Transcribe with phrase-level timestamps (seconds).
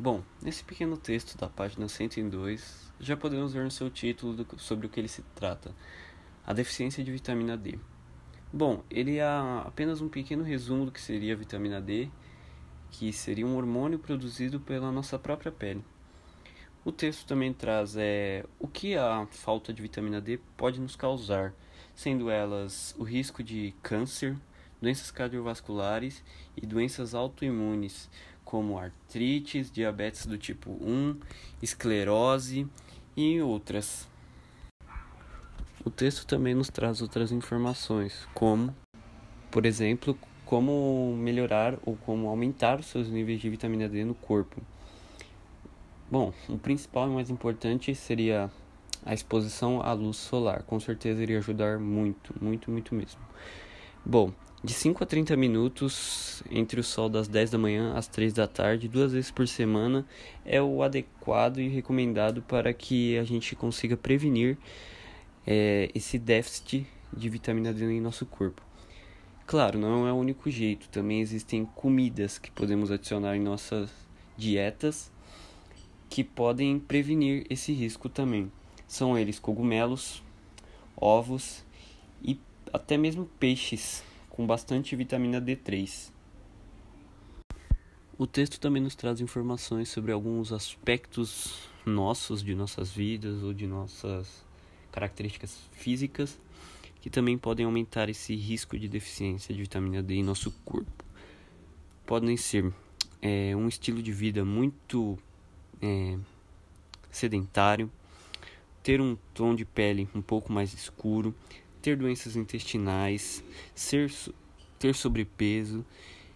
[0.00, 4.86] Bom, nesse pequeno texto da página 102, já podemos ver no seu título do, sobre
[4.86, 5.74] o que ele se trata:
[6.46, 7.76] a deficiência de vitamina D.
[8.52, 9.26] Bom, ele é
[9.66, 12.08] apenas um pequeno resumo do que seria a vitamina D,
[12.92, 15.84] que seria um hormônio produzido pela nossa própria pele.
[16.84, 21.52] O texto também traz é, o que a falta de vitamina D pode nos causar,
[21.92, 24.36] sendo elas o risco de câncer,
[24.80, 26.22] doenças cardiovasculares
[26.56, 28.08] e doenças autoimunes,
[28.48, 31.16] como artrites, diabetes do tipo 1,
[31.62, 32.66] esclerose
[33.14, 34.08] e outras.
[35.84, 38.74] O texto também nos traz outras informações, como,
[39.50, 44.62] por exemplo, como melhorar ou como aumentar os seus níveis de vitamina D no corpo.
[46.10, 48.50] Bom, o principal e mais importante seria
[49.04, 50.62] a exposição à luz solar.
[50.62, 53.20] Com certeza iria ajudar muito, muito, muito mesmo.
[54.04, 58.32] Bom, de 5 a 30 minutos entre o sol das 10 da manhã às 3
[58.32, 60.06] da tarde, duas vezes por semana,
[60.44, 64.56] é o adequado e recomendado para que a gente consiga prevenir
[65.46, 68.62] é, esse déficit de vitamina D em nosso corpo.
[69.46, 73.90] Claro, não é o único jeito, também existem comidas que podemos adicionar em nossas
[74.36, 75.10] dietas
[76.08, 78.50] que podem prevenir esse risco também.
[78.86, 80.22] São eles cogumelos,
[80.96, 81.64] ovos
[82.72, 86.10] até mesmo peixes com bastante vitamina D3.
[88.16, 93.66] O texto também nos traz informações sobre alguns aspectos nossos de nossas vidas ou de
[93.66, 94.44] nossas
[94.90, 96.38] características físicas
[97.00, 101.04] que também podem aumentar esse risco de deficiência de vitamina D em nosso corpo.
[102.04, 102.72] Podem ser
[103.22, 105.18] é, um estilo de vida muito
[105.80, 106.18] é,
[107.10, 107.90] sedentário,
[108.82, 111.34] ter um tom de pele um pouco mais escuro,
[111.80, 113.42] ter doenças intestinais,
[113.74, 114.12] ser,
[114.78, 115.84] ter sobrepeso,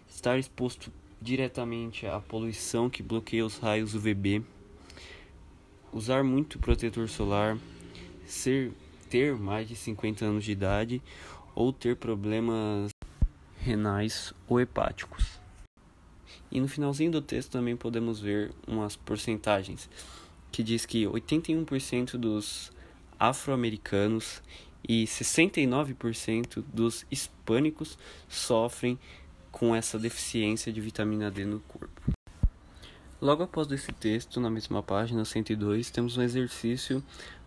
[0.07, 0.91] estar exposto
[1.21, 4.43] diretamente à poluição que bloqueia os raios UVB,
[5.91, 7.57] usar muito protetor solar,
[8.25, 8.71] ser
[9.09, 11.01] ter mais de 50 anos de idade
[11.55, 12.89] ou ter problemas
[13.57, 15.39] renais ou hepáticos.
[16.51, 19.89] E no finalzinho do texto também podemos ver umas porcentagens
[20.51, 22.71] que diz que 81% dos
[23.19, 24.41] afro-americanos
[24.87, 28.99] e 69% dos hispânicos sofrem
[29.51, 32.01] com essa deficiência de vitamina D no corpo.
[33.21, 37.01] Logo após esse texto, na mesma página 102, temos um exercício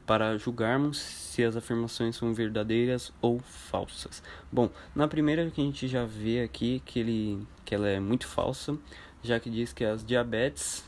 [0.06, 4.22] para julgarmos se as afirmações são verdadeiras ou falsas.
[4.50, 8.26] Bom, na primeira que a gente já vê aqui que, ele, que ela é muito
[8.26, 8.78] falsa,
[9.22, 10.84] já que diz que as diabetes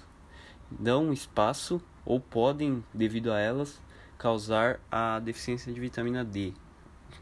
[0.70, 3.80] dão espaço ou podem, devido a elas,
[4.18, 6.52] causar a deficiência de vitamina D.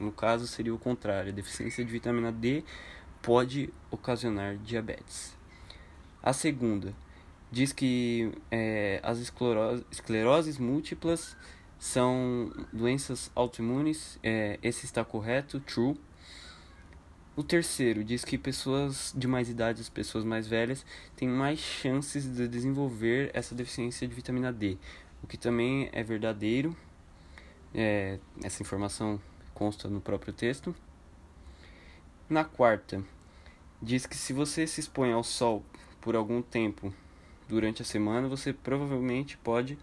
[0.00, 2.64] No caso, seria o contrário: a deficiência de vitamina D
[3.22, 5.36] pode ocasionar diabetes.
[6.22, 6.94] A segunda
[7.52, 9.18] diz que é, as
[9.90, 11.36] escleroses múltiplas
[11.78, 14.18] são doenças autoimunes.
[14.22, 15.96] É, esse está correto, true.
[17.36, 22.24] O terceiro diz que pessoas de mais idade, as pessoas mais velhas, têm mais chances
[22.34, 24.78] de desenvolver essa deficiência de vitamina D,
[25.22, 26.74] o que também é verdadeiro.
[27.74, 29.20] É, essa informação
[29.54, 30.74] consta no próprio texto.
[32.28, 33.02] Na quarta,
[33.80, 35.64] diz que se você se expõe ao sol
[36.00, 36.92] por algum tempo
[37.48, 39.78] durante a semana, você provavelmente pode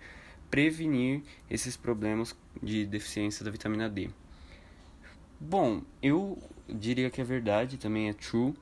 [0.49, 4.09] prevenir esses problemas de deficiência da vitamina D.
[5.39, 6.37] Bom, eu
[6.69, 8.53] diria que é verdade, também é true,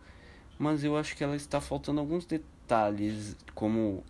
[0.58, 4.03] mas eu acho que ela está faltando alguns detalhes, como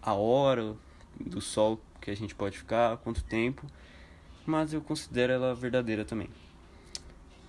[0.00, 0.76] a hora
[1.18, 3.66] do sol que a gente pode ficar, quanto tempo
[4.46, 6.28] mas eu considero ela verdadeira também.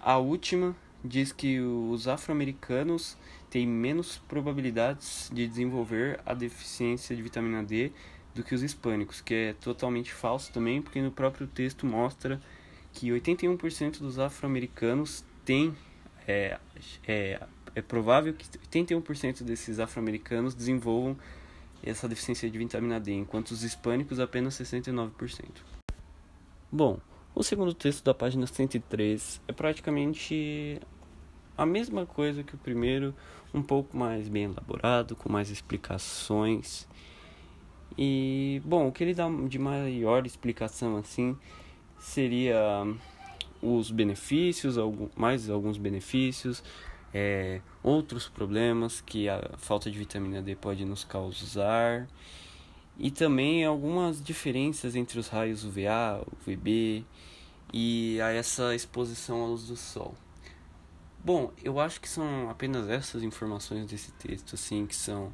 [0.01, 3.17] A última diz que os afro-americanos
[3.49, 7.91] têm menos probabilidades de desenvolver a deficiência de vitamina D
[8.33, 12.41] do que os hispânicos, que é totalmente falso também, porque no próprio texto mostra
[12.93, 15.75] que 81% dos afro-americanos têm
[16.27, 16.59] é,
[17.07, 17.39] é,
[17.73, 21.17] é provável que 81% desses afro-americanos desenvolvam
[21.83, 25.76] essa deficiência de vitamina D, enquanto os hispânicos apenas 69%.
[26.69, 26.99] Bom,
[27.33, 30.81] o segundo texto da página 103 é praticamente
[31.57, 33.15] a mesma coisa que o primeiro,
[33.53, 36.85] um pouco mais bem elaborado, com mais explicações.
[37.97, 41.37] E, bom, o que ele dá de maior explicação assim
[41.97, 42.85] seria
[43.61, 44.75] os benefícios,
[45.15, 46.61] mais alguns benefícios,
[47.13, 52.09] é, outros problemas que a falta de vitamina D pode nos causar
[52.99, 57.05] e também algumas diferenças entre os raios UVA, UVB
[57.73, 60.15] e a essa exposição à luz do sol.
[61.23, 65.33] Bom, eu acho que são apenas essas informações desse texto, assim, que são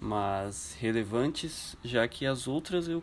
[0.00, 3.02] mas relevantes, já que as outras eu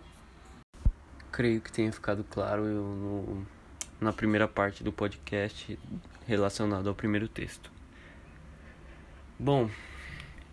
[1.32, 3.48] creio que tenha ficado claro eu, no,
[4.02, 5.78] na primeira parte do podcast
[6.26, 7.72] relacionado ao primeiro texto.
[9.40, 9.70] Bom,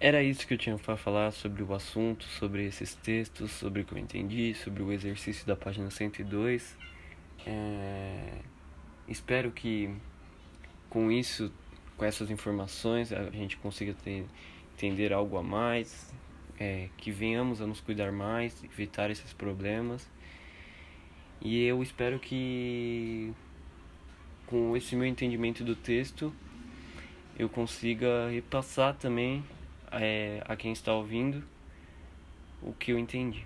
[0.01, 3.85] era isso que eu tinha para falar sobre o assunto, sobre esses textos, sobre o
[3.85, 6.77] que eu entendi, sobre o exercício da página 102.
[7.47, 8.39] É...
[9.07, 9.95] Espero que
[10.89, 11.53] com isso,
[11.97, 14.25] com essas informações, a gente consiga ter,
[14.75, 16.13] entender algo a mais,
[16.59, 20.09] é, que venhamos a nos cuidar mais, evitar esses problemas.
[21.41, 23.33] E eu espero que
[24.47, 26.33] com esse meu entendimento do texto
[27.39, 29.45] eu consiga repassar também
[30.01, 31.43] é, a quem está ouvindo
[32.63, 33.43] o que eu entendi.